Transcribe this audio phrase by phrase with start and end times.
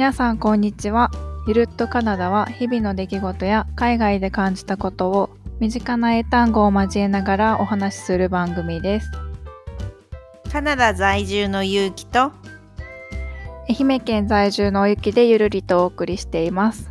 [0.00, 1.10] 皆さんこんにちは。
[1.46, 5.28] ゆるっとカナダは日々の出来事や海外で感じたことを
[5.58, 9.10] 身近な英単語を交えながらお話しする番組です。
[10.50, 12.32] カナダ在住のゆうきと
[13.68, 16.90] 愛媛県在住のおゆきでゆるりとお送りしています。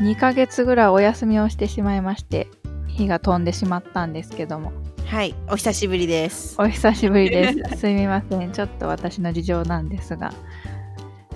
[0.00, 2.48] 2ヶ月ぐらいお休みをしてしまいまして、
[2.88, 4.72] 日が飛んでしまったんですけども、
[5.06, 7.78] はいお久しぶりですお久しぶりです。
[7.78, 8.50] すみません。
[8.50, 10.32] ちょっと私の事情なんですが、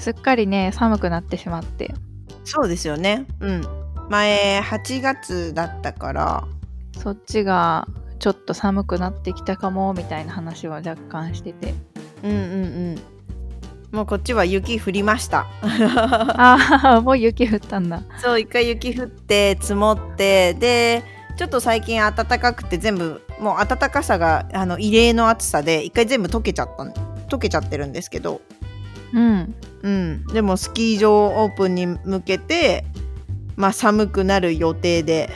[0.00, 1.94] すっかりね、寒くなってしまって、
[2.44, 3.26] そうですよね。
[3.40, 3.62] うん。
[4.08, 6.44] 前8月だったから。
[6.98, 7.86] そっちが
[8.18, 11.74] ちょっと寒くなってきたかもみたいな話を若干してて、
[12.22, 13.96] うんうんうん。
[13.96, 15.46] もうこっちは雪降りました。
[15.62, 18.02] ああ、もう雪降ったんだ。
[18.22, 20.54] そう一回雪降って積もって。
[20.54, 21.04] で
[21.36, 26.92] ちょっと最近暖かくて全部もう暖かさがあの異例の暑さで一回全部溶けちゃったん
[27.28, 28.40] 溶けちゃってるんですけど。
[29.12, 29.54] うん。
[29.82, 32.84] うんでもスキー場オープンに向けて
[33.56, 35.30] まあ寒くなる予定で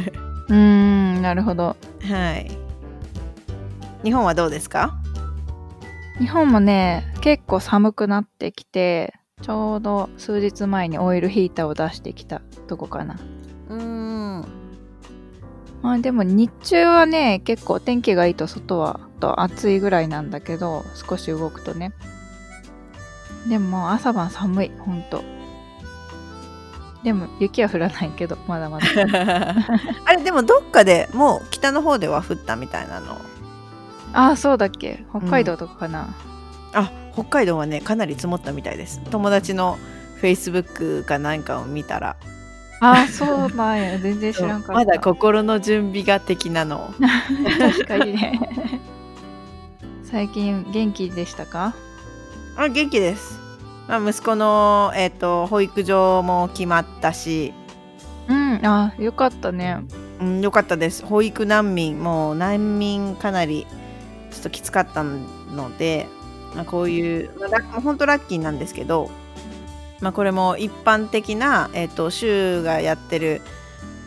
[0.48, 1.76] うーん、なるほど。
[2.02, 2.50] はい
[4.02, 4.96] 日本はどうですか？
[6.18, 13.16] 日本もね、結構寒くなってきて、ちょうど数日前にオイルヒーターを出してきたとこかな。
[13.68, 14.44] うーん
[15.82, 21.92] まあでも日中はね、結構天気がいいと外はと暑いぐらいなんだけど、少し動くとね。
[23.48, 25.22] でも朝晩寒い、ほんと。
[27.02, 28.86] でも雪は降らないけど、 まだまだ。
[30.04, 33.16] あれでもどっかでもう北の方では降ったみたいなの？
[34.12, 36.08] ああ、そうだっけ北海道とかかな。
[36.74, 39.76] あ北海道はねかなり積もったみたいです友達の
[40.20, 42.14] フェイスブックかなんかを見たら
[42.80, 43.98] ああ、そうなんや。
[43.98, 44.72] 全然知らんかった。
[44.74, 46.90] まだ心の準備が的なのを
[47.58, 48.40] 確かにね。
[50.04, 51.74] 最近元気でしたか？
[52.56, 53.38] あ元気です、
[53.88, 57.54] まあ、息子の、えー、と保育所も決まったし、
[58.28, 59.82] うん、あよかったね。
[60.20, 61.04] うん、よかったです。
[61.04, 63.66] 保育難民もう難民かなり
[64.30, 66.06] ちょっときつかったので、
[66.54, 69.10] まあ、こういう、まあ、ラ本当ラッキーなんですけど、
[70.00, 73.40] まあ、これも一般的な、えー、と州がやってる、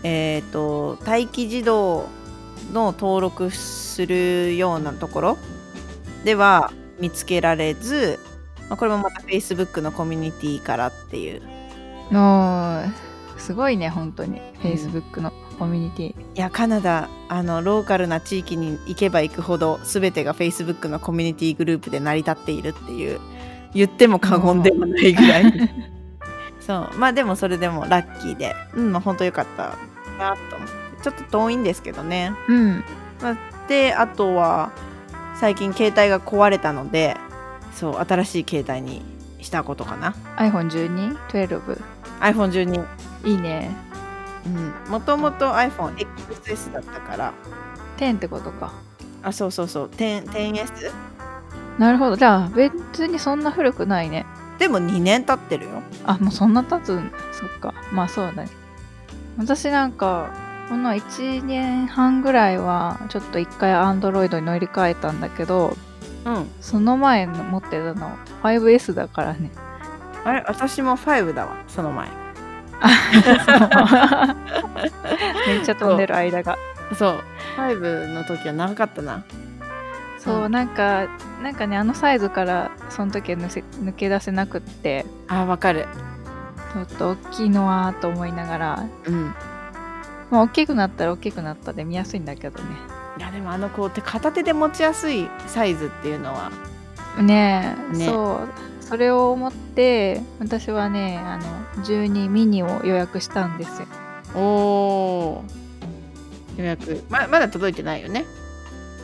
[0.03, 2.07] えー、と待機児童
[2.71, 5.37] の登録するようなところ
[6.23, 8.19] では見つけられず、
[8.73, 11.44] まあ、これもまた Facebook のコミュニティからっていう。
[12.09, 12.91] おー
[13.38, 14.41] すごいね、本当に。
[14.63, 16.35] Facebook のコミュニティ。
[16.35, 23.19] いやカナダあのローカルな地域に行けば行くほど全てが Facebook のコミュニティグループで成り立っているっていう。
[23.75, 25.69] 言っても過言ではないぐらい。
[26.59, 26.97] そう。
[26.97, 28.55] まあでもそれでもラッキーで。
[28.73, 29.75] うんまあ本当良かった
[30.17, 30.73] なと思って
[31.03, 32.84] ちょっと遠いんですけどね、うん。
[33.22, 34.72] まあ、であとは
[35.35, 37.16] 最近携帯が壊れたので
[37.75, 39.01] そう新しい携帯に
[39.41, 41.81] したことかな iPhone12?12?
[42.22, 42.85] iPhone12
[43.25, 43.72] いいね。
[44.45, 47.34] うんもともと iPhoneXS だったから
[47.97, 48.73] 10ってことか。
[49.22, 50.91] あそうそうそう 10- 10S
[51.79, 52.16] なるほど。
[52.17, 54.28] じゃあ、別にそんな古くないね。
[54.59, 55.81] でも2年経ってるよ。
[56.05, 57.11] あ、もうそんな経つん？
[57.31, 57.73] そっか。
[57.91, 58.50] まあそうだね。
[59.40, 60.29] 私なんか、
[60.69, 65.75] この1年半ぐらいは、ちょっと一回 Android に乗り換えたんだけど、
[66.25, 66.50] うん。
[66.61, 69.51] その前の持ってたの 5S だからね。
[70.23, 70.44] あれ？
[70.47, 72.07] 私も5だわ、その前。
[75.47, 76.57] めっちゃ飛んでる間が。
[76.94, 77.19] そう。
[77.57, 79.23] 5の時は長かったな。
[80.19, 81.07] そう、うんなんか、
[81.41, 85.88] なんかね、あのサイズからその時は抜せ抜け出せなくって、あ、わかる。
[86.73, 89.34] ちょっと大きいのはと思いながら、うん。
[90.31, 92.69] まあ大きくなったら大きくなったで見やすいんだけどね。
[93.33, 96.51] でもあのこう、手片手で持ちやすいサイズっていうのは、
[97.21, 98.47] ねえねそう。
[98.79, 101.43] それを思って、私はね、あの、
[101.83, 103.88] 12ミニを予約したんですよ。
[104.35, 106.59] おー。
[106.59, 107.03] 予約。
[107.09, 108.25] ままだ届いてないよね？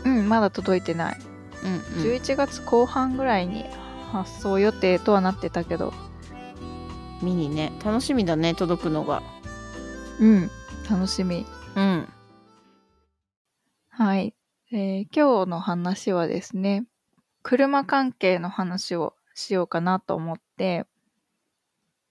[0.06, 1.18] うん、まだ届いてない。
[1.64, 1.80] うん、うん。
[2.14, 3.66] 11月後半ぐらいに
[4.12, 5.94] 発送予定とはなってたけど、
[7.24, 7.72] ミニね。
[7.84, 9.24] 楽しみだね、届くのが。
[10.20, 10.52] うん、
[10.90, 11.46] 楽しみ。
[11.76, 12.08] うん。
[14.02, 14.34] はい、
[14.72, 16.86] えー今日の話はですね、
[17.44, 20.86] 車関係の話をしようかなと思って、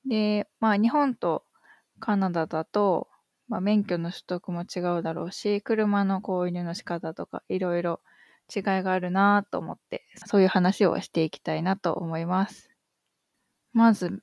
[0.06, 1.44] で、まあ日本と
[1.98, 3.08] カナダだと、
[3.48, 8.00] まあ、免許の取得も違うだろうし、車の購入の仕方とかいろいろ
[8.54, 12.68] 違いがあるなと思って、そういう話をしていきたいなと思います。
[13.72, 14.22] まず、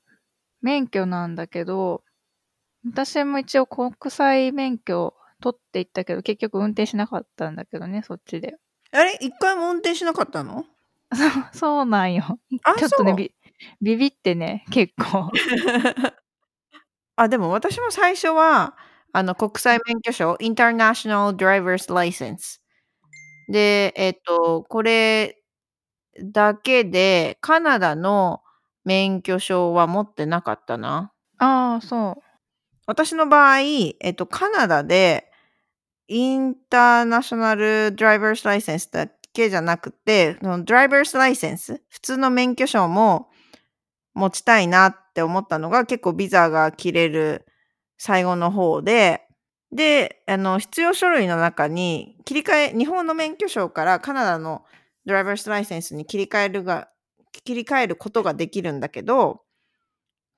[0.62, 2.04] 免許なんだけど、
[2.84, 8.56] 私も一応国際免許取っていったけど、結局運転しなかったんだけどね、そっちで。
[8.92, 9.16] あれ？
[9.20, 10.64] 一回も運転しなかったの？
[11.52, 12.24] そうなんよ。
[12.64, 13.16] あちょっとねそう？
[13.16, 13.34] び、
[13.80, 15.30] ビビってね、結構。
[17.16, 18.76] あ、でも私も最初は、
[19.12, 22.60] あの、国際免許証、International Driver's License。
[23.52, 25.42] で、えっと、これ
[26.22, 28.42] だけで、カナダの
[28.84, 31.12] 免許証は持ってなかったな。
[31.38, 32.25] ああ、そう。
[32.86, 35.30] 私の場合、えっと、カナダで、
[36.08, 43.28] インターナショナルドライバースライセンスだけじゃなくて、そのドライバースライセンス、普通の免許証も
[44.14, 47.46] 持ちたいなって思ったのが、結構ビザが切れる
[47.98, 49.22] 最後の方で、
[49.72, 54.64] で、あの、必要書類の中に、切り替え日本の免許証からカナダの
[55.06, 56.88] ドライバースライセンスに切り替えるが
[57.44, 59.42] 切り替えることができるんだけど、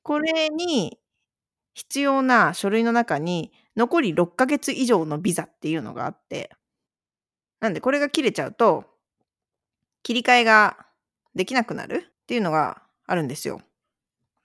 [0.03, 0.99] これに
[1.79, 6.51] 必要な書類の中に、残り6ヶ月以上のビザっていうのがあって。
[7.61, 8.85] なんでこれが切れちゃうと、
[10.03, 10.77] 切り替えが
[11.37, 13.61] できなくなるっていうのがあるんですよ。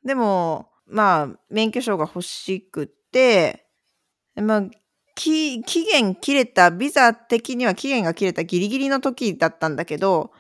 [0.05, 3.65] でも、まあ、免許証が欲しくて、
[4.35, 4.63] まあ、
[5.15, 10.31] 期限切れた、ビザ的には期限が切れたギリギリの時だったんだけど、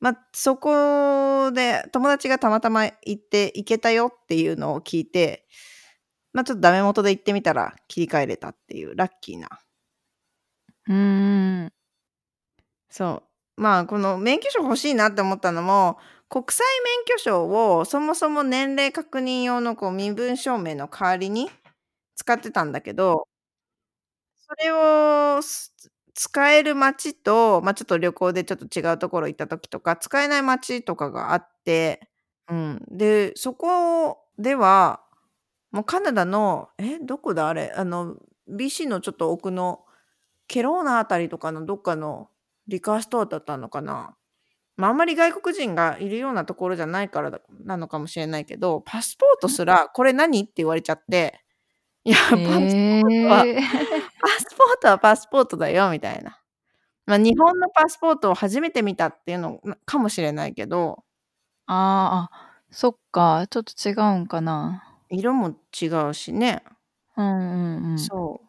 [0.00, 5.46] まあ、そこで友達がたまたま行って行けたよっていうのを聞いて、
[6.36, 9.48] まあ、ちょっとダメ元で行ってみたら切り替えれたっていうラッキーな。
[10.88, 11.72] うーん。
[12.90, 13.22] そ
[13.58, 13.60] う。
[13.62, 15.98] まあ、この免許証欲しいなって思ったのも、
[16.28, 17.46] 国際免許証
[17.78, 21.48] をそもそも年齢確認用のこう身分証明の代わりに
[22.16, 23.26] 使ってたんだけど
[24.48, 25.72] それをす
[26.14, 32.08] 使える街と、ま、ちょっと旅行でちょっと違うところ行った時とか、使えない街とかがあって、
[32.48, 32.82] うん。
[32.90, 35.02] で、そこでは、
[35.72, 38.16] もうカナダの、え、どこだあれ、あの、
[38.48, 39.80] BC のちょっと奥の
[40.48, 42.30] ケローナあたりとかのどっかの
[42.68, 44.16] リカーストアだったのかな？
[44.76, 51.40] ま、あんまり外国人がいるようなところじゃないからだなのかもしれないけど、パスポートすら「これ何？」って言われちゃって、
[52.04, 53.60] いや、パスポへートはえ。
[54.20, 56.40] パスポートはパスポートだよみたいな。
[57.06, 61.04] ま、日本のパスポートを初めて見たっていうのなかもしれないけど
[61.68, 64.95] ああ、あ、そっか、ちょっと違うんかな。
[65.10, 66.62] 色も違うしね。
[67.16, 68.12] うんうんうん。
[68.12, 68.46] そう。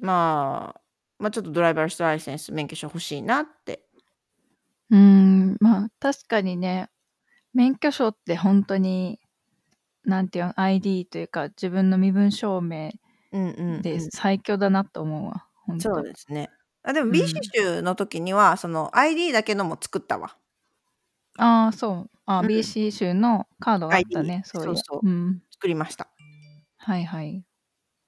[0.00, 0.80] まあ、
[1.18, 3.86] ま、ちょっとドライバースライセンス、免許証欲しいなって。
[4.90, 6.90] うーん、まあ、確かにね、
[7.54, 9.20] 免許証ってほんとに、
[10.04, 12.92] なんていうの、ID というか、自分の身分証明
[13.32, 14.10] うんうんでうん。
[14.10, 16.04] 最強だなと思うわ、ほんそうと。
[16.04, 16.48] ですね。
[16.82, 17.18] あ、でもうん。
[17.18, 20.36] BC 州の時には、その ID だけのも作ったわ。
[21.38, 22.10] ああ、そう。
[22.26, 22.46] あ、うん。
[22.46, 24.76] BC 州のカードがあったね、そういや。
[24.76, 25.42] そうそう、うん。
[25.52, 26.08] 作りました。
[26.78, 27.44] はいはい。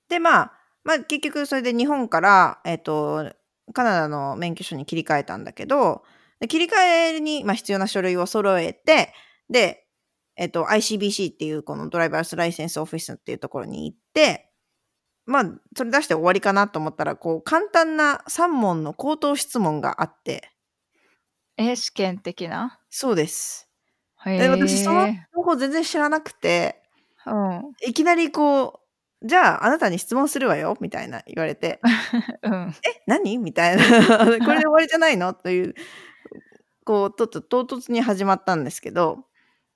[0.09, 0.53] で、まあ、
[0.85, 3.31] ま、結局それで日本から、えっと、
[3.75, 6.03] カナダの免許証に切り替えたんだけど、
[6.41, 6.77] で、切り替
[7.17, 9.13] えに、ま、必要な書類を揃えて、
[9.51, 9.85] で、
[10.37, 14.51] えっと、ICBC っていうこのドライバースライセンスオフィスっていうところに行って、
[15.27, 15.45] ま、
[15.77, 20.51] それ出して終わりかなと思ったら、こう簡単な3問の口頭質問があって。
[21.61, 22.81] え、試験的な？
[22.91, 23.69] そうです。
[24.27, 25.29] へで、私そのえ。
[25.33, 26.83] 方法全然知らなくて、
[27.27, 27.75] うん。
[27.87, 28.83] いきなりこ
[29.23, 31.83] う「じゃあ、あなたに質問するわよ」みたいな言われて
[32.43, 32.75] うん。
[32.87, 33.83] 「え、何？」みたいな
[34.43, 35.75] 「これで終わりじゃないの？」という、
[36.85, 39.27] こう、とっと唐突に始まったんですけど、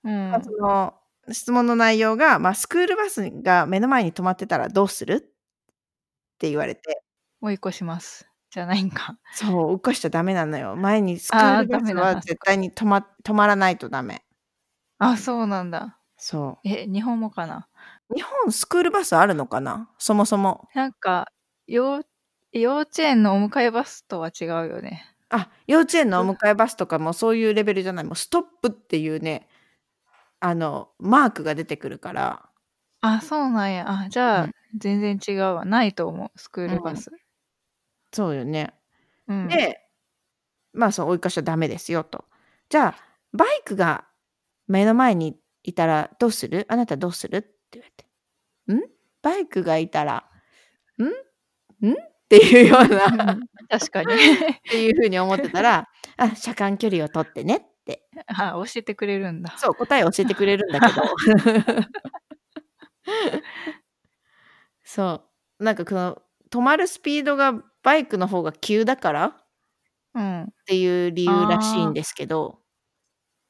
[0.04, 0.52] うま、そん。
[0.62, 0.94] の
[1.32, 7.02] 質問の内容が、ま「スクールバスが目の前に止まってたらどうする？」って言われて。
[7.40, 8.31] 追い越します。
[8.52, 9.18] じゃないんか。
[9.32, 10.76] そう、追い越しちゃダメなのよ。
[10.76, 12.60] 前にスクールバスは絶対か。
[12.60, 14.24] に止ま止まらないとダメ。
[14.98, 15.98] あ、そうなんだ。
[16.16, 16.68] そう。
[16.68, 17.68] え、日本もかな？
[18.14, 19.90] 日本スクールバスあるのかな？
[19.98, 20.68] そもそも。
[20.74, 21.32] なんか、
[21.66, 22.06] よう
[22.52, 25.04] 幼稚園のお迎えバスとは違うよね。
[25.30, 29.48] あ、幼稚園のおう迎えバスとかもそういうレベルじゃない、もうストップっていうね、
[30.40, 32.50] あの、マークが出てくるから。
[33.00, 33.84] あ、そうなんや。
[33.88, 34.52] あ、じうゃあ、ん。
[34.76, 35.64] 全然違うわ。
[35.64, 36.76] ないと思う、スクーうん。
[36.76, 37.10] ルバス。
[38.12, 38.74] そうよね。
[39.28, 39.48] うん。
[39.48, 39.80] で、
[40.74, 42.26] ま、そう追い越しちゃダメですよと。
[42.70, 42.96] じゃあ、
[43.32, 44.06] バイクが
[44.68, 46.66] 目の前にいたらどうする？
[46.70, 47.38] あなたどうする？
[47.38, 48.06] って言われて。
[48.86, 48.90] ん？
[49.22, 50.24] バイクがいたら、
[50.98, 51.04] ん？
[51.88, 51.92] ん？
[51.94, 51.96] っ
[52.30, 53.38] ていうよううん、な
[53.70, 54.14] 確かに。
[54.14, 54.18] っ
[54.70, 55.88] ていう風に思ってたら、
[56.18, 58.08] あ、車間距離を取ってねって。
[58.28, 59.54] あ、教えてくれるんだ。
[59.58, 61.02] そう、答えを教えてくれるんだけど。
[64.84, 65.22] そ
[65.60, 67.52] う、なんかこの止まるスピードが
[67.84, 69.24] バイクの方が急だから？
[69.26, 69.34] っ
[70.14, 70.52] うん。
[70.66, 71.94] ていう理由らしいんああ。
[71.94, 72.62] ですけど。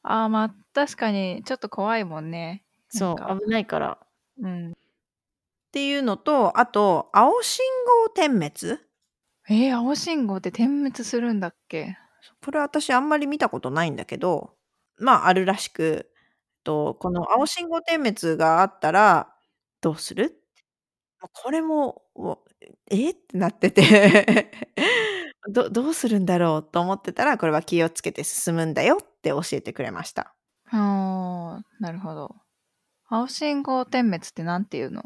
[0.05, 2.65] ああ、ま、確かにちょっと怖いもんね。
[2.89, 3.37] そう、か。
[3.41, 3.99] 危ないから。
[4.39, 4.73] うん。
[4.73, 7.65] っていうのと、あと、青信
[8.05, 8.83] 号点滅？
[9.49, 11.97] ええ、青信号って点滅するんだっけ？
[12.45, 14.55] これ私あんまり見たことないんだけど、
[14.99, 16.11] まあ、あるらしく、
[16.65, 19.35] と、この青信号点滅があったら
[19.81, 20.43] どうする？
[21.23, 22.45] も、これも、お
[22.90, 24.50] え、ってなってて。
[25.49, 26.62] どどうするんだろう？
[26.62, 30.35] と思ってたら、これは気をつけて進むんだよって教えてくれました。
[30.66, 32.37] はあ、なるほど。
[33.09, 35.02] 青信号点滅って何て言うの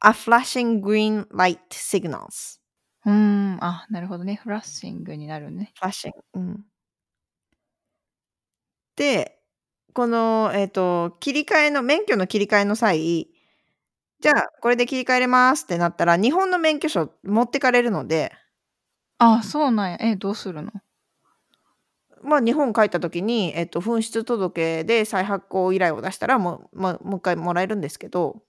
[0.00, 2.60] ？A flashing green light signals.
[3.06, 4.36] うーん、あ、なるほどね。
[4.36, 5.72] フラッシングになるね。
[5.80, 6.64] flashing うん。
[8.96, 9.38] で、
[9.94, 13.28] この、えっと、切り替えの免許の切り替えの際、
[14.20, 18.32] じゃあ、これで切り替えれますってなったら、日本の免許証持ってかれるので
[19.20, 19.98] あ、そうなんや。
[20.00, 20.70] え、どうするの？
[22.22, 28.42] ま、日本帰った時に、えっと、紛失届で再発行依頼を出したら、もう、ま、もっかいもらえるんですけど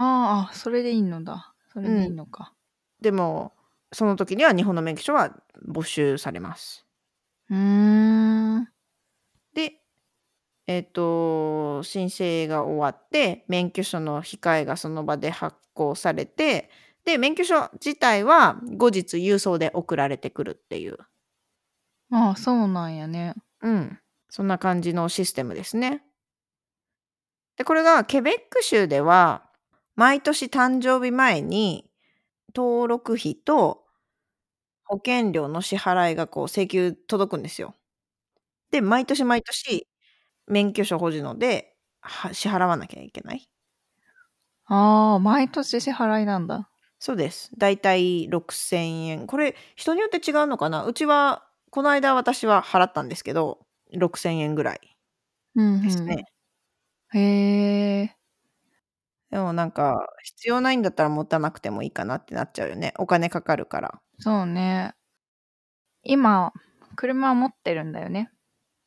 [0.00, 1.54] ああ、あ、それでいいのだ。
[1.72, 2.12] それでいいうん。
[2.12, 2.54] のか。
[3.00, 3.54] でも、
[3.92, 5.36] その時には日本の免許証は
[5.66, 6.84] 没収されます。
[7.46, 7.56] ふー
[8.60, 8.68] ん。
[9.54, 9.80] で、
[10.68, 16.70] えっと、申請が終わって、免許証の控えがその場で発行されて、
[17.06, 20.98] で、免許証自体は後日郵送で送られてくるっていう。
[22.10, 23.34] ああ、そうなんやね。
[23.62, 23.98] うん、
[24.28, 26.02] そんな感じのシステムですね。
[27.56, 29.44] で、これがケベック州では、
[29.96, 31.90] 毎年誕生日前に
[32.54, 33.84] 登録費と
[34.84, 37.74] 保険料の支払いがこう請求届くんですよ。
[38.70, 39.86] で、毎年毎年
[40.48, 43.46] 免許証保持ので、は支払わなきゃいけない。
[44.66, 46.68] ああ、毎年支払いなんだ。
[47.00, 47.50] そうです。
[47.56, 49.26] だいたい6000円。
[49.26, 50.84] これ、人によって違うのかな？
[50.84, 53.60] うちは、この間私は払ったんですけど、
[53.94, 54.80] 6000円ぐらい
[55.54, 56.24] うんですね。
[57.08, 57.20] ふん。
[57.20, 58.16] へえ。
[59.30, 62.94] でもなんか、必要ないんだったら持たなくてもいいかなってなっちゃうよね。
[62.98, 64.00] お金かかるから。
[64.18, 64.94] そうね。
[66.04, 66.52] 今、
[66.96, 68.30] 車持ってるんだよね？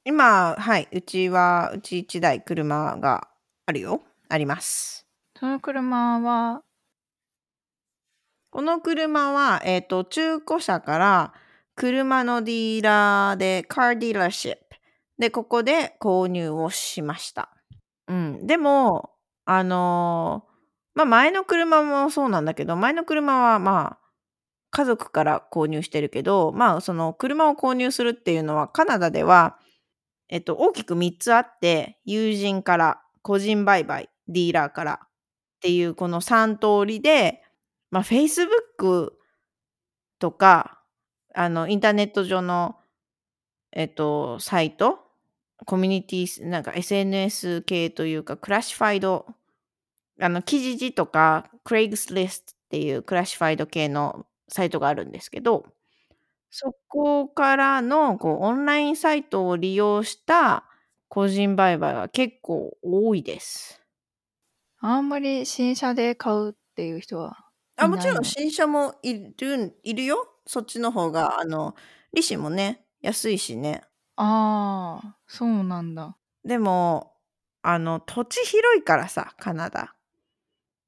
[0.05, 3.27] 今、はい、うちは、うち1台車が
[3.67, 4.01] あるよ。
[4.29, 5.05] あります。
[5.39, 6.63] その車は？
[8.53, 11.33] この車は、えっと、中古車から
[11.75, 14.59] 車のディーラーで、カーディーラーシップ
[15.19, 17.49] で、ここで購入をしました。
[18.09, 19.11] うん、でも、
[19.45, 20.45] あの、
[20.95, 24.05] ま、前の車もそうなんだけど、前の車は、まあ、
[24.71, 29.57] 家族から購入してるけど、まあ、その車を購入するっていうのは、カナダでは、
[30.31, 35.09] えっと、大きく3つあって、友人から、個人売買、ディーラーからっ
[35.61, 37.43] ていうこの3通りで、
[37.91, 39.11] ま、Facebook
[40.19, 40.79] とか、
[41.33, 42.75] あの、インターネット上の、
[43.73, 44.99] えっと、サイト、
[45.65, 49.25] コミュニティなんか SNS 系というか、クラシファイド、
[50.21, 55.65] あの、キジジとか、Craigslist っていうクラシファイド系のサイトがあるんですけど、
[56.53, 60.65] そこからの、こう、オンラインサイトを利用した
[61.07, 63.81] 個人売買は結構多いです。
[64.79, 67.37] あんまり新車で買うっていう人は
[67.77, 68.23] あ、もちろん？
[68.23, 70.27] 新車もいるんいるよ。
[70.45, 71.75] そっちの方が、あの、
[72.13, 73.83] 利子もね、安いしね。
[74.17, 76.17] ああ、そうなんだ。
[76.43, 77.13] でも、
[77.61, 79.95] あの、土地広いからさ、カナダ。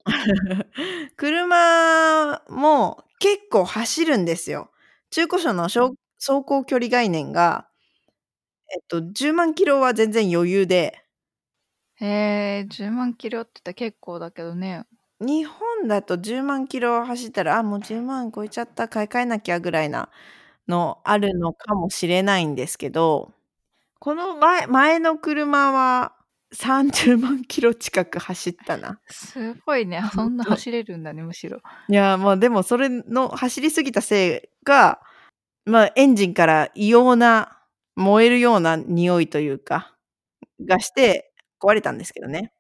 [1.18, 4.72] 車も結構走るんですよ。
[5.14, 7.68] 中古車のしょ走行距離概念が
[8.72, 11.04] えっと、10万キロは全然余裕で
[11.96, 12.06] へ
[12.62, 14.86] え、10万キロって言ったら結構だけどね。
[15.20, 20.10] 日本だと10万キロ走ったら、あ、もう10万超えちゃった、買い替えなきゃぐらいな
[20.68, 23.34] のあるのかもしれないんですけど、
[24.00, 26.16] この前前の車は
[26.54, 29.00] 30万キロ近く走ったな。
[29.08, 29.98] すごいね。
[29.98, 30.44] あ、そんな。
[30.46, 31.60] 走れるんだね、むしろ。
[31.90, 35.00] いや、まあ、でもそれの走りすぎたせいが、
[35.66, 37.58] ま、エンジンから異様な、
[37.96, 39.94] 燃えるような匂いというか、
[40.66, 41.32] がして、
[41.62, 42.54] 壊れたんですけどね。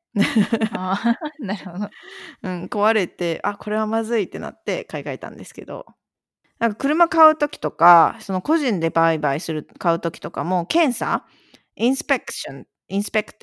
[0.73, 1.89] ああ、 なるほど。
[2.43, 5.85] うん、壊れて、あ、これはまずいってなって買い替えたんですけど。
[6.59, 11.25] なんか車買う時とか、その個人で売買する買う時とかも、検査、
[11.79, 13.33] inspection inspected インスペク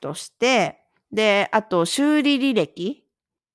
[0.00, 0.78] トして、
[1.12, 3.04] で、あと修理履歴、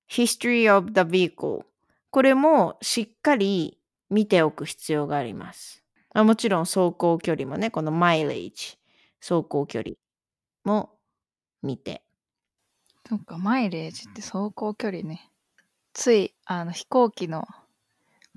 [0.09, 1.63] history of the vehicle
[2.11, 3.79] これもしっかり
[4.09, 5.83] 見ておく必要があります。
[6.13, 8.77] あ、もちろん走行距離もね、この mileage
[9.19, 9.95] 走行距離
[10.63, 10.91] も
[11.61, 12.03] 見て。
[13.09, 15.29] そっか、マイレージって走行距離ね。
[15.93, 17.45] つい、あの、飛行機の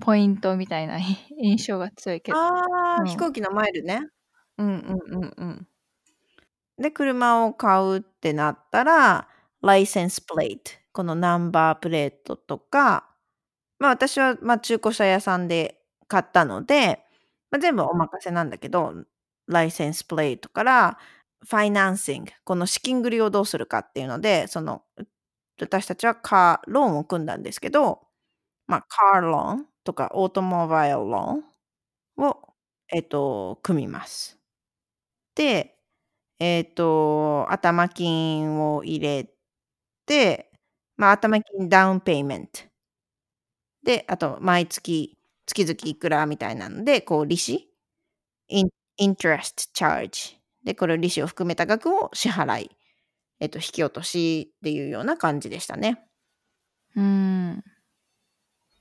[0.01, 0.97] ポイントみたいな
[1.37, 2.37] 印象が強いけど。
[2.37, 3.07] ああ、うん。
[3.07, 4.01] 飛行機のマイルね。
[4.57, 5.67] うんうんうんうん。
[6.81, 9.27] で、車を買うってなったら、
[9.61, 13.07] ライセンスプレート、このナンバープレートとか、
[13.79, 17.03] まあ、私は、ま、中古車屋さんで買ったので、
[17.51, 18.93] ま、全部お任せなんだけど、
[19.47, 20.99] ライセンスプレートから
[21.49, 24.83] ファイナンシング、この資金繰りをどうするかっていうので、その
[25.61, 28.01] 私たちはカーローンを組んだんですけど、
[28.67, 32.37] まあ、カーローンとかオートモバイルローンを、
[32.93, 34.39] えっと、組みます。
[35.35, 35.77] で、
[36.43, 39.29] えっと、頭金を入れ
[40.07, 40.51] て、
[40.97, 42.61] まあ、頭金ダウンペイメント。
[43.83, 47.67] で、あと毎月、月々いくらみたいなので、こう利子、
[48.49, 50.39] インイントレストチャージ。
[50.65, 52.71] で、これ利子を含めた額を支払い、
[53.39, 56.03] えっと、引き落としっていうような感じでしたね。
[56.95, 57.63] うーん。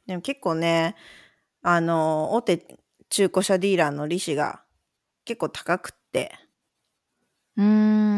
[0.07, 0.97] でも結構ね、
[1.63, 2.79] あの、大手
[3.11, 4.63] 中古車ディーラーの利子が
[5.25, 6.33] 結構高くって。
[7.57, 7.65] うー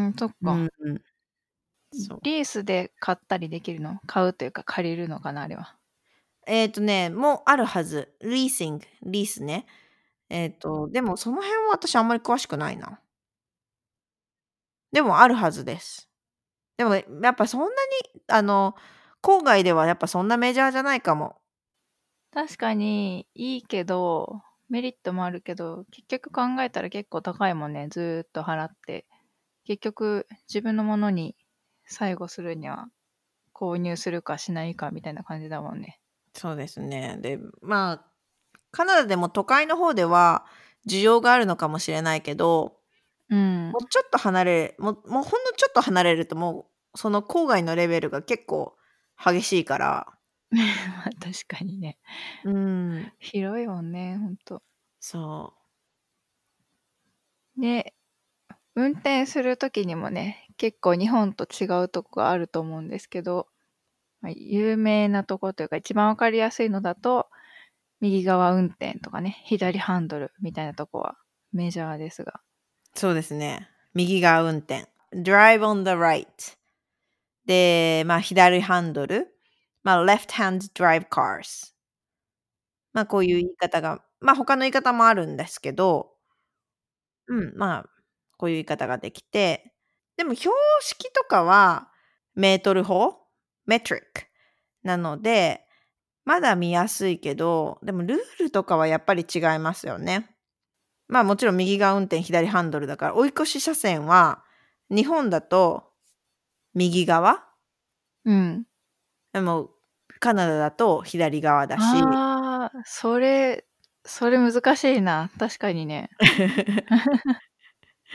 [0.09, 0.63] ん、そっか。
[0.79, 1.01] うん。
[1.91, 2.19] そう。
[2.23, 3.99] リースで買ったりできるの？
[4.07, 5.77] 買うというか借りるのかなあれは。
[6.47, 8.13] えっとね、もうあるはず。
[8.21, 9.65] リーシング、リースね。
[10.29, 12.99] えっと、でもその辺は私あんまり詳しくないな。
[14.91, 16.07] でもあるはずです。
[16.77, 17.73] でもやっぱそんなに、
[18.27, 18.75] あの、
[19.23, 21.37] 郊外ではやっぱそんなメジャーじゃないかも。
[22.31, 27.87] 確かにいいけど、メリットもあるけど、結局考えたら結構高いもんね。
[27.91, 29.05] ずーっと払って。
[29.65, 31.35] 結局自分のものに
[31.85, 32.87] 最後するには
[33.53, 35.99] 購入するかしないかみたいな感じだもんね。
[36.35, 37.17] そうですね。
[37.21, 38.11] で、まあ、
[38.71, 40.45] カナダでも都会の方では
[40.87, 42.79] 需要があるのかもしれないけど、
[43.29, 43.79] うんも。
[43.81, 48.77] うちょっと離れもうもうほんのちょっと離れるともうその郊外のレベルが結構
[49.23, 50.07] 激しいから。
[50.51, 50.61] ま
[51.07, 51.97] あ確かにね。
[52.43, 53.13] うん。
[53.17, 54.61] 広いもんね、ほんと。
[54.99, 55.53] そ
[57.57, 57.93] で、
[58.75, 63.47] 運転する時にもね、結構日本と違うとこがあると思うんですけど、
[64.35, 67.27] 有名なとこというか一番わかりやすいのだと、
[67.99, 71.17] 右側運転とかね、左ハンドルみたいなとこは
[71.51, 72.41] メジャーですが。
[72.95, 73.69] そうですね。
[73.93, 74.87] 右側運転。
[75.13, 76.25] drive on the right。
[77.45, 79.27] で、まあ左ハンドル。
[79.83, 81.73] まあ left hand drive cars。
[82.93, 86.11] まあこういう言い方が、まあ他の言い方もあるんですけど、
[87.27, 87.89] うん、まあ
[88.37, 89.73] こういう言い方ができて、
[90.17, 91.89] でも標識とかは
[92.35, 93.17] メートル法？
[93.65, 94.23] メトリック
[94.83, 95.61] なので、
[96.25, 100.29] まだ見やすいけど、でもルールとかはやっぱり違いますよね。
[101.07, 104.43] まあもちろん右側運転左ハンドルだから追い越し車線は
[104.89, 105.91] 日本だと
[106.73, 107.43] 右側？
[108.25, 108.65] うん。
[109.33, 109.69] でも
[110.19, 113.65] カナダだと左側だしああ、それ、
[114.05, 115.29] それ難しいな。
[115.37, 116.09] 確かにね。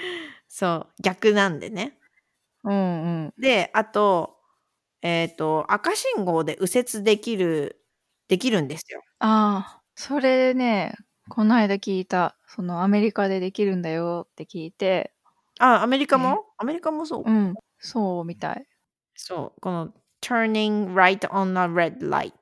[0.49, 1.99] そう逆なんでね
[2.65, 3.35] うんうん。
[3.39, 4.37] であと
[5.03, 7.81] えっ、と赤信号で右折できる
[8.29, 10.95] できるんですよああ、それね、
[11.29, 12.37] この間聞いた。
[12.47, 15.13] そのアメリカでできるんだよって聞いて、
[15.61, 18.67] あアメリカも、ねアメリカもそう、うん、そうみたい。
[19.15, 22.33] そうこの turning right on a red light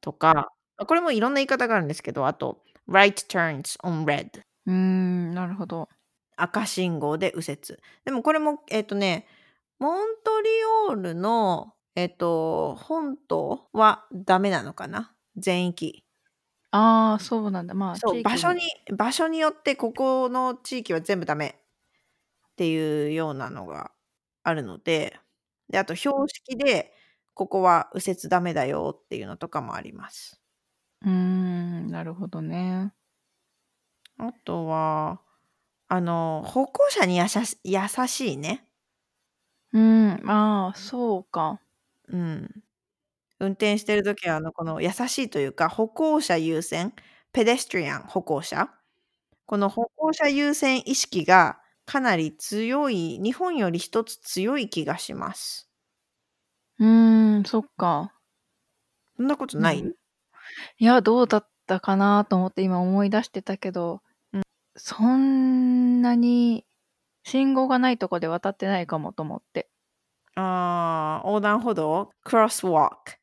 [0.00, 0.50] とか
[0.86, 4.28] これもいろんな言い方があるんですけどあと right turns on red
[4.66, 5.88] うーん、なるほど。
[6.36, 7.60] 赤信号で右折。
[8.04, 9.26] でもこれも、えっ、とね、
[9.78, 10.48] モントリ
[10.90, 15.14] オールの、えっ、と、本島はダメなのかな？
[15.36, 16.02] 全域。
[16.72, 17.74] ああ、そうなんだ。
[17.74, 18.60] まあ、そう、場所に、
[18.96, 21.46] 場所によってここの地域は全部ダメ
[22.52, 23.92] っていうようなのが
[24.42, 25.18] あるので、
[25.70, 26.92] で、あと標識で、
[27.34, 30.38] ここは右折ダメだよっていうのとかもあります。
[31.02, 32.92] うーん、なるほどね。
[34.18, 35.20] あとは、
[35.88, 38.66] あの、歩行者にやさし優しいね。
[39.72, 41.60] うん、ああ、そうか。
[42.08, 42.50] うん。
[43.40, 46.94] 運転してる時は、あの、この優しいというか、歩行者優先、
[47.32, 48.70] ペデストリアン歩行者。
[49.46, 55.64] この歩行者優先意識がかなり強い、日本より一つ強い気がします。
[56.78, 58.12] うーん、そっか。
[59.16, 59.94] そんなことない、うん
[60.78, 64.00] いや、どうだったかなと思って今思い出してたけど、うん
[64.76, 66.66] そんなに
[67.24, 69.70] 信号がないとこで渡ってないかもと思って。
[70.36, 73.18] あー横断歩道、クロスワーク。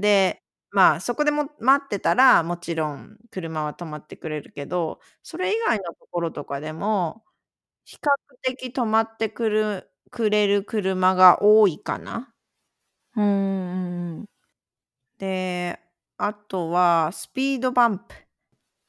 [0.00, 7.24] で、まあ、そこでも待ってたら、もちろん車は止まってくれるけど、それ以外のところとかでも、
[7.84, 8.10] 比較
[8.42, 12.34] 的止まってくるくれる車が多いかな。
[13.16, 14.26] うーん、
[15.18, 15.80] で、
[16.18, 18.04] あとは、スピードバンプ。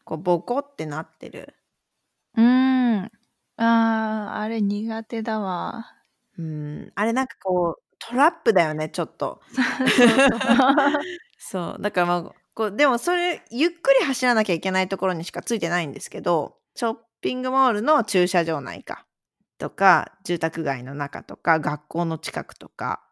[0.05, 1.55] こう、ボコってなってる。
[2.38, 3.04] うーん。
[3.06, 3.12] あ
[3.58, 5.88] あ、あれ苦手だわ。
[6.38, 9.41] うん、あれなんかこう、トラップだよね、ちょっと。
[9.86, 10.39] そうそう。
[11.39, 11.82] そう。
[11.82, 19.06] だからまあ、こう、でもそれ、ゆっくり走らなきゃいけないところにしかついてないんですけど、ちょっピングモールの駐車場内か。
[19.60, 23.04] とか、住宅街の中とか、学校の近くとか、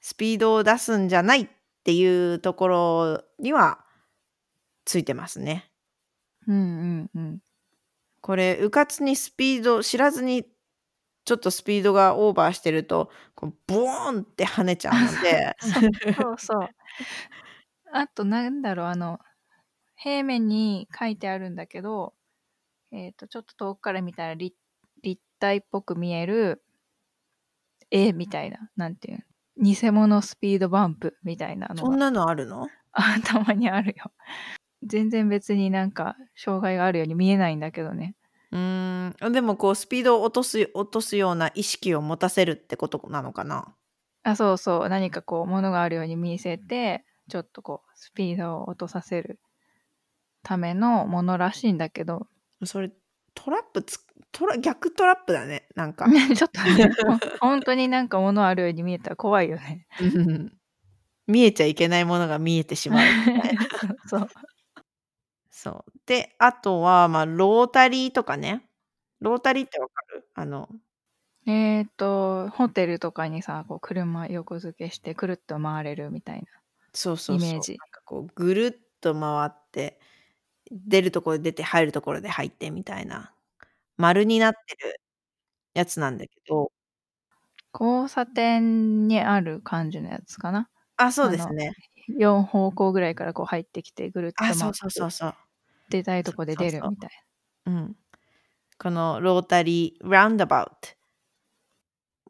[0.00, 1.48] スピードを出すんじゃないっ
[1.84, 3.84] ていうところには
[4.86, 5.70] ついてますね。
[6.48, 7.40] うんうんうん。
[8.22, 10.44] これ、うかつにスピード、知らずに
[11.24, 15.56] ちょっとスピードがオーバーしてると、こうボーンって跳ねちゃうので。
[16.22, 16.68] そうそう。
[17.92, 19.20] あとなんだろう、あの、
[19.96, 22.14] 平面に書いてあるんだけど、
[22.92, 24.56] えっ、と、ちょっと遠くから見たら立
[25.02, 26.62] 立体っぽく見える
[27.90, 29.18] 絵みたいな、なんていう
[29.58, 32.68] の、偽物スピードバンプみたいなのがそんなのあるの？
[32.92, 34.12] あ、たまにあるよ。
[34.82, 38.14] 全然別になんか障害があるように見えないんだけどね。
[38.52, 43.74] うーん、あ、でもこうスピードを落とす落とすような意識を持たせるってことなのかな？
[44.24, 49.38] あ、そうそう、何かこう物があるように見せて、ちょっとこうスピードを落とさせる
[50.44, 52.26] ためのものらしいんだけど。
[52.64, 52.90] それ、
[53.34, 53.98] トラップつ
[54.32, 56.06] トラ逆トラップだね、なんか。
[56.08, 56.88] ね、 ちょっとね、
[57.40, 59.86] ほほん とになんか物あるように見えたら怖いよね。
[61.26, 63.14] 見えちゃいけないものが見えてしまう。
[64.06, 64.30] そう
[65.62, 65.92] そう。
[66.06, 68.66] で、あとは、ま、ロータリーとかね。
[69.20, 70.26] ロータリーって分かる？
[70.34, 70.68] あの
[71.46, 76.44] えっと、ホテルとかにさ、こう車横付けしてくるっと回れるみたいな
[76.94, 77.48] そうそうそう。
[77.48, 77.72] イメージ。
[77.78, 80.00] なんかこうぐるっと回って
[80.70, 83.34] 出るところで出て、入るところで入ってみたいな、
[83.98, 85.00] 丸になってる
[85.74, 86.70] やつなんだけど。
[87.74, 90.68] 交差点にある感じのやつかな。
[90.96, 91.72] あ、そうですね。
[92.18, 95.34] 4方向ぐらいからこう入ってきて、ぐるっと回あ、っうそうそうそう。
[95.90, 97.10] 出たいとこで出るみたい
[97.66, 97.96] うん。
[98.78, 100.88] このロータリー、ラウンドアバウト。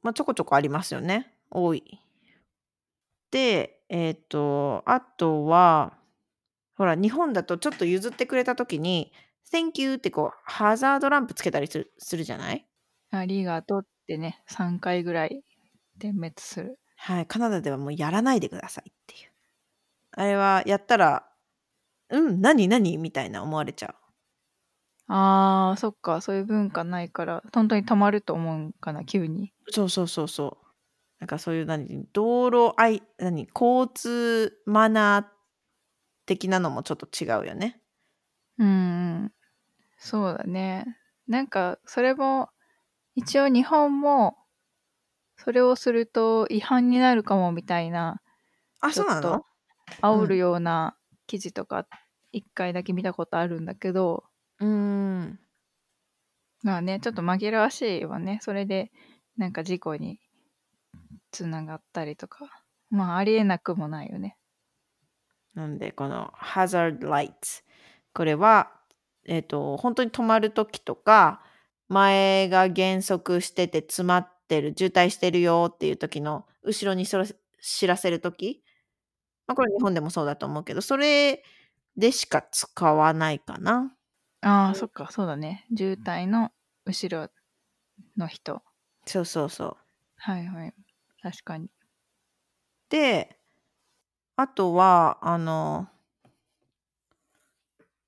[0.02, 1.32] ま、ちょこちょこありますよね。
[1.50, 2.00] 多い。
[3.30, 5.96] で、えっと、あとは、
[6.76, 9.12] ほら、日本だとちょっと譲ってくれた時に、
[9.52, 12.66] Thank you ってこうハザードランプつけたりするするじゃない？
[13.10, 15.42] ありがとうってね、3回ぐらい
[15.98, 16.78] 点滅する。
[16.96, 19.30] はい、カナダではもうやらないでくださいっていう。
[20.12, 21.29] あれはやったら、
[22.10, 22.98] うん、何何？
[22.98, 23.94] みたいな思われちゃう。
[25.08, 29.52] ああ、そっか、そういう文化ないから、ほんとに止まると思うんかな、急に。
[29.68, 30.66] そうそうそうそう。
[31.20, 35.26] なんかそういう何、道路あい何、交通マナー
[36.26, 37.82] 的なのもちょっと違うよね。
[38.58, 39.32] うんうん。
[39.98, 40.98] そうだね。
[41.28, 42.50] なんかそれも、
[43.16, 44.38] 一応日本も、
[45.36, 48.22] それをすると違反になるかもみたいな、
[48.80, 49.44] あ、そうなの？
[50.02, 50.38] 煽るうん。
[50.38, 50.96] ような
[51.30, 51.86] 記事とか
[52.32, 54.24] 1回だけ見たことあるんだけど。
[54.58, 55.38] うーん。
[56.64, 58.40] まあね、ちょっと紛らわしいわね。
[58.42, 58.90] それで
[59.36, 60.18] なんか事故に
[61.30, 62.50] 繋がったりとか、
[62.90, 64.36] まあ、ありえなくもないよね。
[65.54, 67.62] なんで、この hazard lights、
[68.12, 68.72] これは、
[69.24, 71.44] えっと、ほんとに止まる時とか、
[71.86, 77.24] 前が減速してて詰まってる、渋滞してるよっていう時の後ろにそら
[77.62, 78.64] 知らせる時、
[79.50, 81.42] ま、これ日本でもそうだと思うけど、それ
[81.96, 83.92] でしか使わないかな。
[84.42, 84.74] ああ、うん。
[84.74, 85.66] そっか、そうだね。
[85.76, 86.50] 渋滞の
[86.86, 87.28] 後ろ
[88.16, 88.62] の人。
[89.06, 89.76] そうそうそう。
[90.16, 90.74] はいはい。
[91.22, 91.68] 確かに。
[92.90, 93.38] で、
[94.36, 95.88] あとは、あの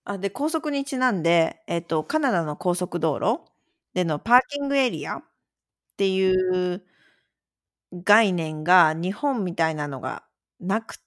[0.05, 3.41] あ、で、高速にちなんで、えっと、カナダの高速道路
[3.95, 5.23] でのパーキングエリアっ
[5.97, 6.31] てい
[6.75, 6.85] う
[7.93, 10.25] 概念が日本みたいなのが
[10.61, 11.03] なくて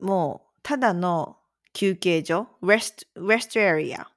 [0.00, 1.36] もうただの
[1.72, 4.08] 休憩所、レストレストエリア、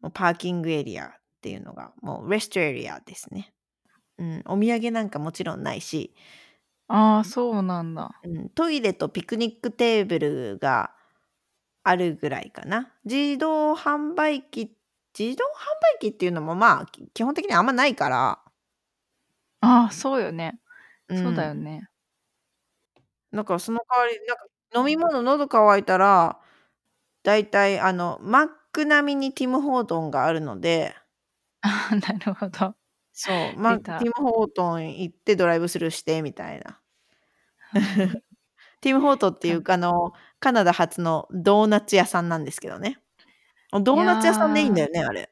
[0.00, 3.52] もうパーキングエリアっていうのが、もうレストエリアですね。
[4.18, 6.14] うん、お土産なんかもちろんないし
[6.88, 8.10] ああ、そうなんだ。
[8.22, 10.92] うん、トイレとピクニックテーブルが
[11.82, 12.92] あるぐらいかな。
[13.04, 14.76] 自動販売機
[15.18, 15.48] 自動販
[15.98, 18.40] 売機っていうのも、まあ、き基本的にあんまないから。
[19.60, 20.60] ああ、そうよね。
[21.08, 21.62] うそうだよん。
[21.62, 21.88] ね。
[23.34, 24.46] なんかその代わり、なんか
[24.80, 26.40] 飲み物喉渇いたら、
[27.24, 30.94] だいたいあの、マック並みにティム・ホートンがあるので
[31.62, 32.76] ああ、なるほど。
[33.16, 33.98] そう、ま、出た。
[33.98, 36.80] ティム・ホートン行ってドライブスルーしてみたいな。
[38.80, 43.00] ティム・ホートンっていかうか、あの、カナダ発のドーナツ屋さんなんですけどね。
[43.72, 45.30] ドいーナツ屋さんでいいんだやよね、あれ。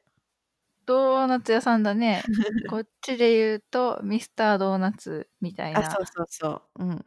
[0.85, 2.23] ドーナツ屋さんだね。
[2.65, 6.05] こっちで言うと、ミスタードーナツみたいあ、そうな。
[6.05, 6.83] そうそう。
[6.83, 7.05] うん。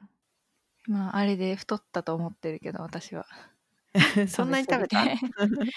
[0.87, 3.27] まあ、あれで太ったと思ってるけど、私は。
[4.29, 4.51] そん。
[4.51, 5.11] なに食べた？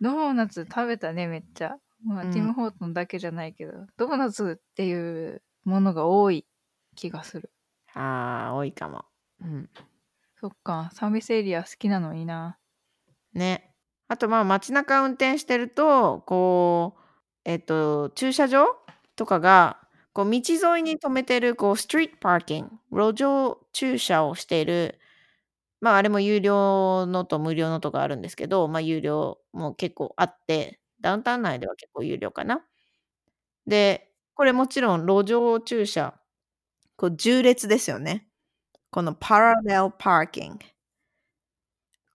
[0.00, 1.76] ドーナツ食べたね、めっちゃ。
[2.04, 2.54] まあ、ティム・うん。
[2.54, 4.94] ホートンだけじゃないけど、ドーナツってい
[5.28, 6.46] うものが多い
[6.94, 7.50] 気がする。
[7.94, 9.04] ああ、多いかも。
[9.40, 9.70] うん。
[10.36, 12.58] そっか、サービスエリア好きなのいいな。
[13.32, 13.70] ね。
[14.08, 17.00] あとまあ街中運転してると、こう、
[17.44, 18.66] えっと、駐車場
[19.16, 19.83] とかが、
[20.14, 20.40] こう道
[20.76, 24.98] 沿いに止めてるこうストリートパーキング、路上駐車をしている、
[25.80, 32.64] まああれも有料のと無料のとかあるんですけど、まあ有料も結構あって、ダウンタウン内では結構有料かな。
[33.66, 36.14] で、これもちろん路上駐車、
[36.96, 38.28] こう縦列ですよね。
[38.90, 40.58] このパラレルパーキング。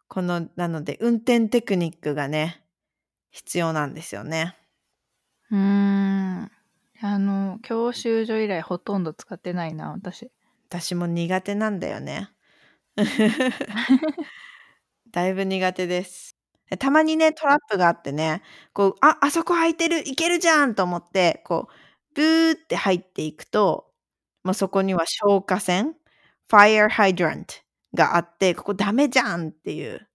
[0.10, 2.64] この、なので運転テクニックがね、
[3.32, 4.58] 必要なんですよね。
[5.52, 6.52] うーん。
[7.02, 10.30] あの、教習所以来ほとんど使ってないな、私。
[10.70, 12.30] 私も苦手なんだよね。
[15.12, 16.36] だいぶ苦手です。
[16.72, 21.74] え、たまにね、トラップがあってね、こう、あ、あそこ空いてる、行けるじゃんと思って、こう、
[22.16, 23.92] ブーって入っていくと、
[24.44, 25.96] ま、そこには消火栓、
[26.52, 27.46] fire hydrant
[27.96, 30.08] があって、ここダメじゃんっていう、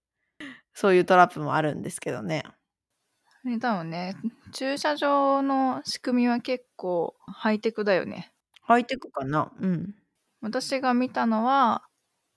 [0.74, 2.44] そういうトラップもあるんですけどね。
[3.46, 4.16] あれだよね、
[4.52, 8.32] 駐車場の仕組みは結構ハイテクだよね。
[8.62, 9.52] ハイテクかな？
[9.60, 9.94] うん。
[10.40, 11.82] 私が見たのは、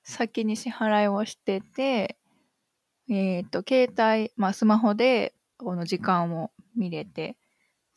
[0.04, 2.18] 先に支払いをしてて、
[3.10, 3.90] えっと、携
[4.22, 7.38] 帯、ま、スマホでこの時間を見れて、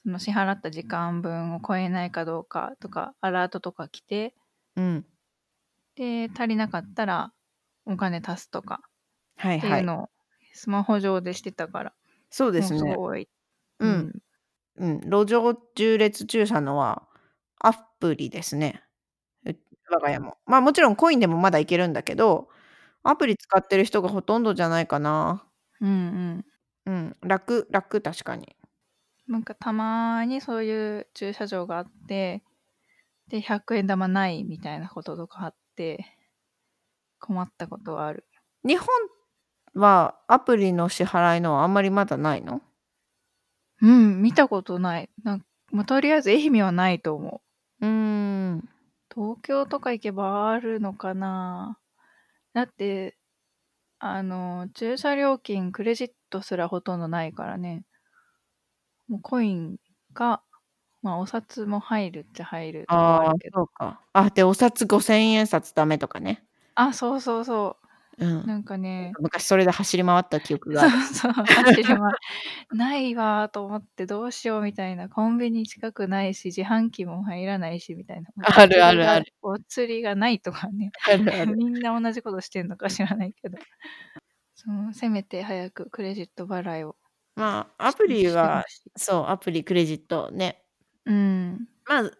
[0.05, 4.35] その支払った時間分を超えないかどうかとか、アラートとか来て
[4.77, 5.07] うん。
[5.96, 7.33] で、足りなかったら
[7.85, 8.83] お金足すとか
[9.37, 9.59] はいはい。
[9.59, 10.11] っていうのを
[10.55, 11.94] スマホ上でしてたから、
[12.33, 12.79] そうですね。
[12.79, 13.29] すごい、
[13.81, 13.87] う。
[13.87, 14.12] うんん。
[14.77, 17.09] うん、路上縦列駐車のは
[17.61, 18.83] アプリですね。
[19.47, 19.53] う
[19.90, 20.38] 我が家も。
[20.47, 22.49] ま、もちろんコインでもまだ行けるんだけど、
[23.05, 25.47] アプリ使ってる人がほとんどじゃないかな。
[25.81, 25.93] うんう
[26.38, 26.45] ん。
[26.87, 28.57] うん、楽楽、確かに。
[29.29, 32.43] なんかたまにそういう駐車場があって、
[33.29, 36.07] で、100円玉ないみたいなこととかあって、
[37.21, 38.27] 困ったことはある。
[38.64, 38.87] 日本
[39.81, 42.62] はアプリの支払いのはあんまりまだないの？
[43.81, 45.11] うん、見たことない。
[45.23, 47.40] なんま、とりあえず愛媛はないと思
[47.81, 47.87] う。
[47.87, 47.90] うー
[48.57, 48.69] ん。
[49.14, 51.79] 東京とか行けばあるのかな。
[52.55, 53.16] だって、
[54.01, 57.85] あの、駐車料金、クレジットすらほとんどないからね。
[59.09, 59.77] もうコイン
[60.14, 60.43] か、
[61.03, 63.35] ま、お札も入るっちゃ入るああ。
[63.53, 64.01] そうか。
[64.12, 66.45] あ、で、お札5000円札ダメとかね。
[66.77, 67.80] あ、そうそうそう。
[68.21, 68.47] うん。
[68.47, 70.83] なんかね昔それで走り回った記憶が。
[70.83, 72.11] そうそう、走りま
[72.73, 78.29] ないわと思ってどうしようみたいな、コンビニ近くないし、自販機も入らないしみたいな。
[78.43, 79.33] あるあるある。
[79.43, 80.93] お釣りがないとかね。
[81.09, 81.57] あるある。
[81.57, 83.59] みんな同じことしてんのか知らないけど。
[84.55, 86.97] その、せめて早くクレジット払いを
[87.37, 88.65] まあ、アプリは。
[88.97, 90.63] そう、アプリ、クレジットね。
[91.07, 91.67] うん。
[91.87, 92.11] まあ、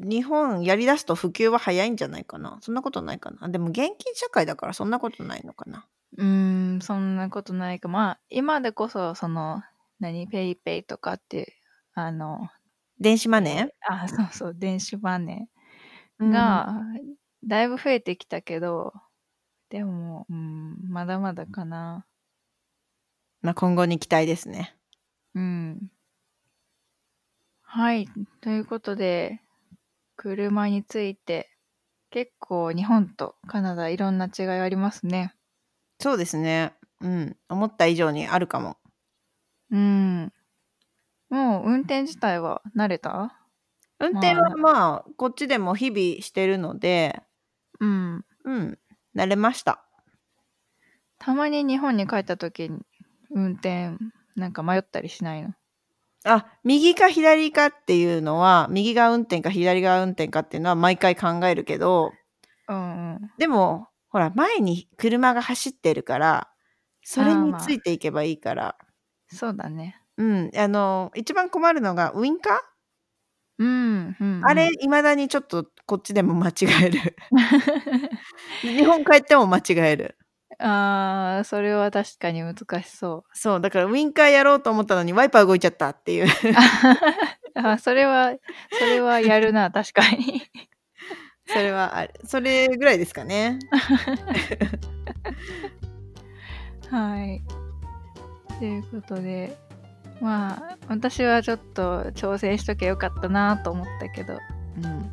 [0.00, 2.58] 日本やり出すと普及は早いんじゃないかな？
[2.62, 3.48] そんなことないかな？
[3.48, 5.86] でも現金社会だからそんなことないのかな？
[6.16, 7.88] うーん、そんなことないか。
[7.88, 9.62] まあ、今でこそその、
[10.00, 11.56] 何、PayPay とかって、
[11.94, 12.48] あの
[12.98, 13.72] 電子マネー？
[13.88, 16.30] あ、そうそう、電子マネーうん。
[16.30, 16.84] が
[17.44, 18.92] だいぶ増えてきたけど、
[19.70, 22.06] でも、うーん、まだまだかな。
[23.42, 24.76] ま、今後に期待ですね。
[25.34, 25.90] うん。
[27.64, 28.10] はい、
[28.40, 29.40] ということで、
[30.22, 31.48] 車について、
[32.10, 35.34] 結構日本とカナダいろんな違いありますね。
[35.98, 36.74] そうですね。
[37.00, 38.76] うん、思った以上にあるかも。
[39.70, 40.30] うん。
[41.30, 43.34] もう運転自体は慣れた？
[43.98, 47.22] 運転はまあまあ、こっちでも日々してるので
[47.80, 48.24] うん。
[48.44, 48.78] うん、
[49.16, 49.86] 慣れました。
[51.18, 52.80] たまに日本に帰った時に、
[53.30, 53.92] 運転、
[54.36, 55.54] なんか迷ったりしないの？
[56.24, 62.12] あ、右か左かっていうのは、右が運転か左が運転かっていうのは毎回考えるけど
[62.68, 63.30] うんうん。
[63.38, 66.48] でも、ほら、前に車が走ってるから、
[67.02, 67.60] それああ、まあ。
[67.60, 68.76] についていけばいいから。
[69.28, 69.96] そうだね。
[70.18, 72.58] うん、あの、一番困るのがウインカー？
[73.58, 74.72] うん、うんあれ、うん。
[74.80, 76.52] 未だにちょっとこっちでも間違
[76.84, 77.16] える。
[78.62, 80.16] 日本帰っても間違える。
[80.62, 83.30] ああ、それは確かに難しそう。
[83.32, 86.26] そう、だからウインカーやろうと思ったのにワイパー動いちゃったっていう。
[87.54, 88.34] あ、それは
[88.78, 90.42] それはやるな、確かに。
[91.46, 92.12] それはある。
[92.24, 93.58] それぐらいですかね。
[96.90, 97.42] はい。
[98.58, 99.56] ということで、
[100.20, 104.34] まあ、私はちょっと挑戦しときゃよかったなと思ったけど。
[104.34, 105.10] うん。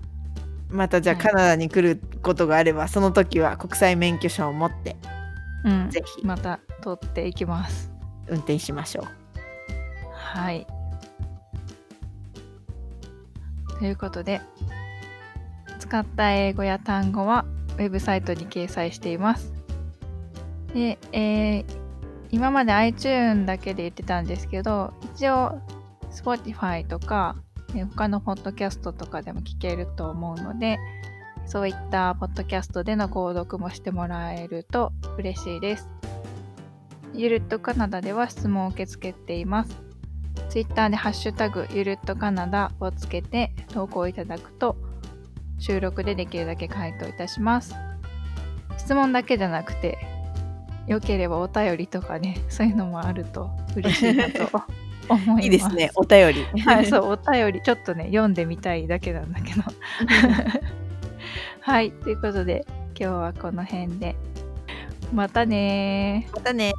[0.70, 1.24] またじゃあはい。
[1.24, 4.98] カナダに来ることがあれば、その時は国際免許証を持って
[5.64, 7.92] うん、ぜひまた取っていきます。
[8.28, 9.06] 運転しましょう。
[10.14, 10.68] はい。
[13.80, 14.42] ということで、
[15.80, 17.46] 使った英語や単語は
[17.78, 19.54] ウェブサイトに掲載しています。
[20.74, 21.88] で、えー
[22.30, 25.62] 今まで iTune だけで言ってたんですけど、一応
[26.12, 27.36] Spotify とか、
[27.74, 30.78] ね他のポッドキャストとかでも聞けると思うので、
[31.48, 35.90] そういったポッドキャストでの購読もしてもらえると嬉しいです。
[37.14, 39.82] ゆるっとカナダでは質問を受け付けています。
[40.50, 44.76] Twitter でハッシュタグゆるっとカナダをつけて投稿いただくと
[45.58, 47.74] 収録でできるだけ回答いたします。
[48.78, 49.98] 質問だけじゃなくて、
[50.86, 54.50] よければお便りとかね、 そういうのもあると嬉しいなと
[55.10, 55.44] 思います。
[55.44, 55.92] いいですね。
[55.96, 56.62] お便り。
[56.62, 59.64] はい、そう、お便り、ちょっとね、読んでみたいだけなんだけど。
[61.68, 62.66] はい、ということで、
[62.98, 64.16] 今日はこの辺で。
[65.14, 66.30] またね。
[66.34, 66.72] またね。